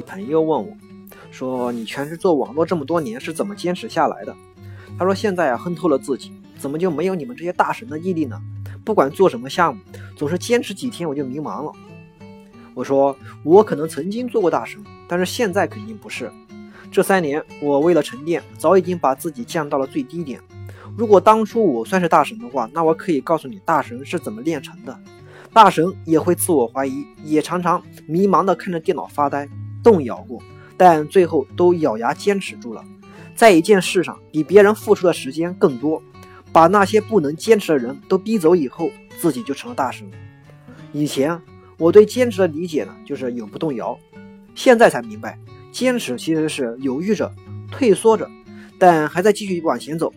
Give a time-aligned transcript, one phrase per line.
[0.00, 0.74] 朋友问我，
[1.30, 4.34] 说你全职做网络这么多年是怎么坚持下来的？
[4.98, 8.40] 他说现在啊恨透了自己，怎么就没有你们这些大神的毅力呢？
[8.84, 9.82] 不管做什么项目，
[10.16, 11.72] 总是坚持几天我就迷茫了。
[12.74, 16.32] 我说我可能曾经做过大神，但是现在肯定不是。
[16.90, 20.40] 这三年我为了沉淀，早已经把自己降到了最低点。
[20.96, 24.98] 如果当初我算是大神的话，那我可以告诉你大神是怎么炼成的。
[25.54, 29.48] 大神也会自我怀疑，也常常迷茫的看着电脑发呆。
[29.82, 30.42] 动摇过，
[30.76, 32.84] 但最后都咬牙坚持住了。
[33.34, 36.02] 在一件事上比别人付出的时间更多，
[36.52, 40.06] 把那些不能坚持的人都逼走以后，自己就成了大神。
[40.92, 41.40] 以前
[41.78, 43.98] 我对坚持的理解呢，就是永不动摇。
[44.54, 45.38] 现在才明白，
[45.72, 47.32] 坚持其实是犹豫着、
[47.70, 48.30] 退缩着，
[48.78, 50.12] 但还在继续往前走。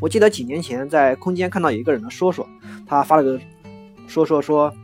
[0.00, 2.46] 我记得几年前在空间看到有一个人的说说，
[2.86, 3.40] 他发了个
[4.06, 4.74] 说说说。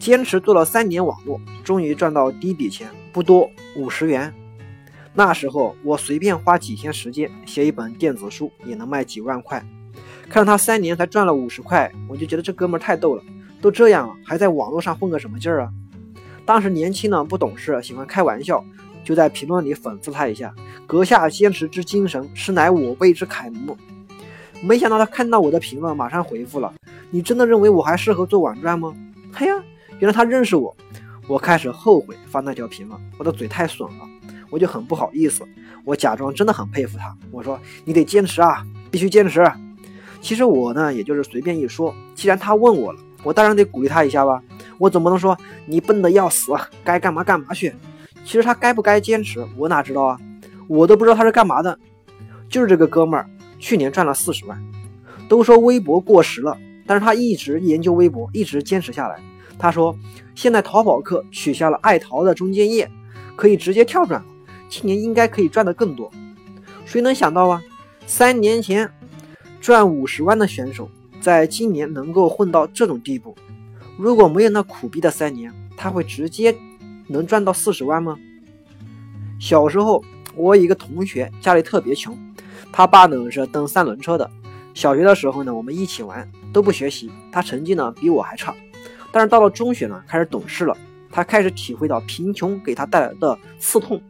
[0.00, 4.32] 坚持做了三年网络，终于赚到第一笔钱，不多，五十元。
[5.12, 9.62] 那时候我随便花几天时间写一本电子书，也能卖几万块。
[10.30, 13.22] 看他三年才赚了五十块，我就觉得这哥们太逗了。
[13.60, 15.70] 都这样了，还在网络上混个什么劲儿啊？
[16.46, 18.64] 当时年轻呢，不懂事，喜欢开玩笑，
[19.04, 20.54] 就在评论里讽刺他一下
[20.88, 23.76] ：“阁下坚持之精神，实乃我辈之楷模。”
[24.64, 26.72] 没想到他看到我的评论，马上回复了
[27.10, 28.94] ：“你真的认为我还适合做网赚吗？”
[29.30, 29.62] 嘿呀！
[30.00, 30.74] 原来他认识我，
[31.28, 34.08] 我开始后悔发那条评论，我的嘴太损了，
[34.50, 35.44] 我就很不好意思，
[35.84, 39.44] 我假装真的很佩服他，我说你得坚持啊，必须坚持。
[40.22, 44.42] 其实我呢，也就是随便一说，既然他问我了，我当然得鼓励他一下吧，
[44.78, 47.74] 我总不能说你笨的要死，该干嘛干嘛去。
[48.24, 50.18] 其实他该不该坚持，我哪知道啊，
[50.66, 51.78] 我都不知道他是干嘛的。
[52.48, 53.28] 就是这个哥们儿，
[53.58, 54.58] 去年赚了四十万，
[55.28, 56.56] 都说微博过时了，
[56.86, 59.20] 但是他一直研究微博，一直坚持下来。
[59.60, 59.94] 他说
[60.34, 62.90] ：“现在淘宝客取消了爱淘的中间页，
[63.36, 64.26] 可以直接跳转了。
[64.70, 66.10] 今年应该可以赚得更多。
[66.86, 67.60] 谁能想到啊？
[68.06, 68.90] 三年前
[69.60, 70.88] 赚五十万的选手，
[71.20, 73.36] 在今年能够混到这种地步。
[73.98, 76.56] 如果没有那苦逼的三年，他会直接
[77.06, 78.16] 能赚到四十万吗？”
[79.38, 80.02] 小时候，
[80.34, 82.18] 我一个同学家里特别穷，
[82.72, 84.30] 他爸呢是蹬三轮车的。
[84.72, 88.54] 小学的时候呢，我们一起玩，都不学习，他成绩呢比我还差。
[89.12, 90.76] 但是到了中学呢，开始懂事了，
[91.10, 94.00] 他开始体会到贫穷给他带来的刺痛。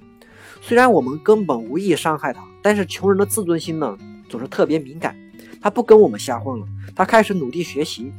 [0.60, 3.96] 虽然我们根本无意伤害他，但是穷人的自尊心呢，
[4.28, 5.16] 总是特别敏感。
[5.62, 8.12] 他不跟我们瞎混了，他开始努力学习。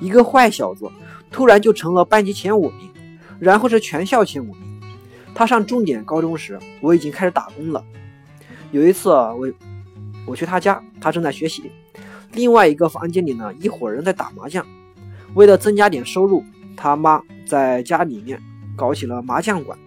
[0.00, 0.90] 一个坏小子
[1.30, 2.90] 突然就成了班级前五名，
[3.38, 4.80] 然后是全校前五名。
[5.34, 7.84] 他上重点高中时，我已经开始打工了。
[8.72, 9.50] 有一次我
[10.26, 11.70] 我去他家，他正在学习，
[12.32, 14.66] 另外一个房间里呢，一伙人在打麻将。
[15.34, 16.44] 为了增加点收入，
[16.76, 18.40] 他妈在家里面
[18.76, 19.78] 搞起了麻将馆。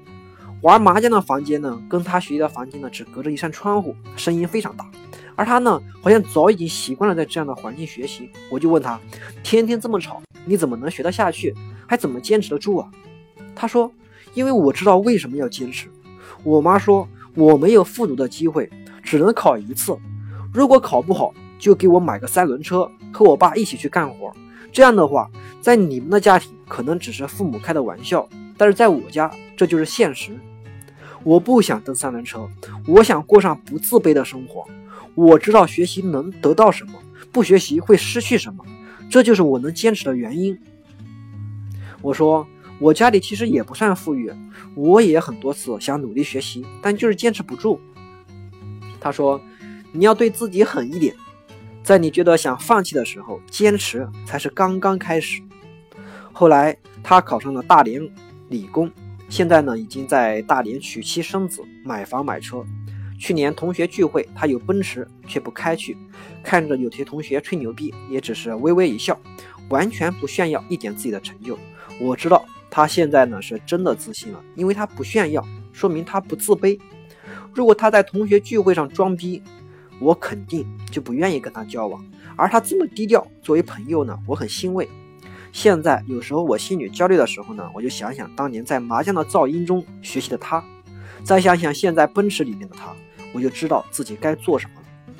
[0.61, 4.89] 玩麻将的房间呢，跟他学习的房间呢，只隔着一扇窗户，声音非常大。
[5.35, 8.29] 而他呢，好像早已经习惯了在这样的环境学习。
[8.49, 8.97] 我就问他，
[9.43, 11.53] 天天这么吵，你怎么能学得下去？
[11.85, 12.89] 还怎么坚持得住啊？
[13.53, 13.91] 他说，
[14.33, 15.89] 因为我知道为什么要坚持。
[16.43, 18.69] 我妈说，我没有复读的机会，
[19.01, 19.97] 只能考一次。
[20.53, 24.31] 如果考不好，就给我买个三轮车，和我爸一起去干活。
[24.73, 25.29] 这样的话，
[25.61, 30.35] 在你们的家庭可能只是父母开的玩笑，但是在我家这就是现实。
[31.23, 32.49] 我不想蹬三轮车，
[32.87, 34.65] 我想过上不自卑的生活。
[35.13, 36.93] 我知道学习能得到什么，
[37.31, 38.65] 不学习会失去什么，
[39.11, 40.59] 这就是我能坚持的原因。
[42.01, 42.45] 我说，
[42.79, 44.33] 我家里其实也不算富裕，
[44.75, 47.79] 我也很多次想努力学习，但就是坚持不住。
[48.99, 49.39] 他说，
[49.91, 51.15] 你要对自己狠一点。
[51.83, 55.41] 在你觉得想放弃的时候，坚持才是刚刚开始。
[56.31, 58.01] 后来他考上了大连
[58.47, 58.89] 理工，
[59.27, 62.63] 现在呢已经在大连娶妻生子，买房买车。
[63.19, 65.97] 去年同学聚会，他有奔驰却不开去，
[66.41, 69.19] 看着有些同学吹牛逼，也只是微微一笑，
[69.69, 71.59] 完全不炫耀一点自己的成就。
[71.99, 76.79] 我知道他现在呢是真的自信了，因为他不炫耀，说明他不自卑。
[77.53, 79.41] 如果他在同学聚会上装逼，
[80.03, 82.03] 我肯定就不愿意跟他交往，
[82.35, 84.87] 而他这么低调，作为朋友呢，我很欣慰。
[85.53, 90.61] 现在有时候我心里焦虑的时候呢，我就想想当年在麻将的噪音中学习的他，
[91.23, 92.93] 再想想现在奔驰里面的他，
[93.31, 95.15] 我就知道自己该做什么了。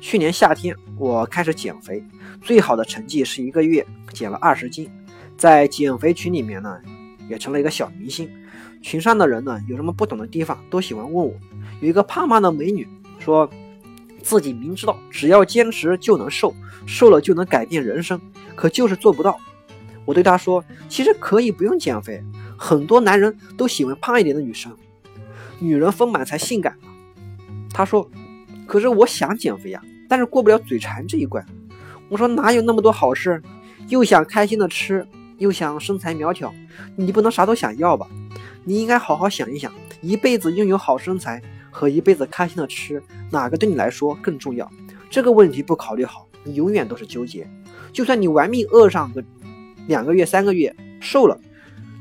[0.00, 2.04] 去年夏天我开始减肥，
[2.42, 4.90] 最好的成绩是一个月减了二十斤，
[5.38, 6.78] 在减肥群里面呢，
[7.26, 8.28] 也成了一个小明星。
[8.82, 11.32] 群上的人呢，有什么不懂的地方都喜欢问我。
[11.80, 12.86] 有一个胖胖的美女
[13.18, 13.50] 说。
[14.26, 16.52] 自己明知道只要坚持就能瘦，
[16.84, 18.20] 瘦了就能改变人生，
[18.56, 19.38] 可就是做不到。
[20.04, 22.20] 我对他说：“其实可以不用减肥，
[22.58, 24.76] 很多男人都喜欢胖一点的女生，
[25.60, 26.88] 女人丰满才性感嘛。
[27.72, 28.10] 他说
[28.66, 31.46] ：“可是我想减肥呀，但是过不了嘴馋这一关。”
[32.10, 33.40] 我说：“哪有那么多好事？
[33.86, 35.06] 又想开心的吃，
[35.38, 36.52] 又想身材苗条，
[36.96, 38.08] 你不能啥都想要吧？
[38.64, 41.40] 你应该好好想一想，一辈子拥有好身材
[41.76, 44.66] 和一辈子开心的吃，哪个对你来说更重要？
[45.10, 47.46] 这个问题不考虑好，你永远都是纠结。
[47.92, 49.22] 就算你玩命饿上个
[49.86, 51.38] 两个月、三个月，瘦了。”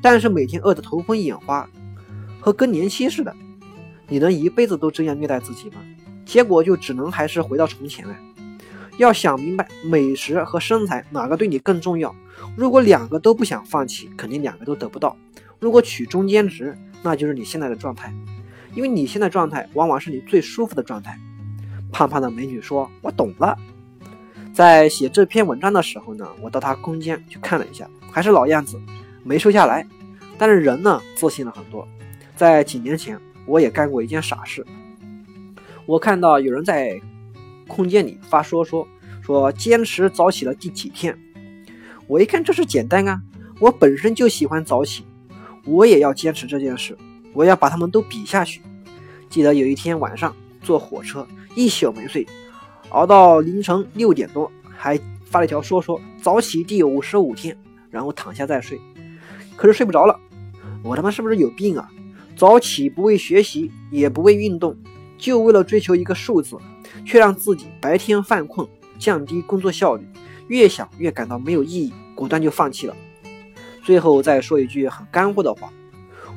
[0.01, 1.69] 但是每天饿得头昏眼花，
[2.39, 3.35] 和更年期似的，
[4.07, 5.81] 你能一辈子都这样虐待自己吗？
[6.23, 8.15] 结果就只能还是回到从前了。
[8.97, 12.15] 要想明白美食和身材哪个对你更重要，
[12.55, 15.17] 如果两个都不想放弃，肯定两个都得不到。
[15.59, 18.13] 如果取中间值，那就是你现在的状态，
[18.75, 21.17] 因为你现在状态往往是你最舒服的状态。
[21.91, 23.57] 胖胖的美女说：“我懂了。”
[24.53, 28.79] 在写这篇文章的时候呢，我到她空间去看了一下，还是老样子。
[29.23, 29.87] 没瘦下来，
[30.37, 31.87] 但是人呢自信了很多。
[32.35, 34.65] 在几年前，我也干过一件傻事。
[35.85, 36.99] 我看到有人在
[37.67, 38.87] 空间里发说说
[39.21, 41.17] 说坚持早起了第几天，
[42.07, 43.21] 我一看这是简单啊，
[43.59, 45.05] 我本身就喜欢早起，
[45.65, 46.97] 我也要坚持这件事，
[47.35, 48.61] 我要把他们都比下去。
[49.29, 52.25] 记得有一天晚上坐火车一宿没睡，
[52.89, 57.55] 熬到凌晨六点多，还发了一条说说早起第五十五天，
[57.91, 58.79] 然后躺下再睡。
[59.55, 60.19] 可是睡不着了，
[60.83, 61.89] 我他妈是不是有病啊？
[62.35, 64.75] 早起不为学习，也不为运动，
[65.17, 66.57] 就为了追求一个数字，
[67.05, 68.67] 却让自己白天犯困，
[68.99, 70.05] 降低工作效率，
[70.47, 72.95] 越想越感到没有意义，果断就放弃了。
[73.83, 75.71] 最后再说一句很干货的话：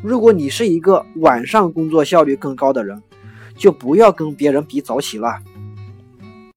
[0.03, 3.03] 如果你是一个晚上工作效率更高的人，
[3.57, 5.37] 就不要跟别人比早起了。